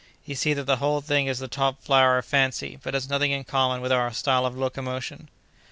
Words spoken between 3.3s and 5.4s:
common with our style of locomotion."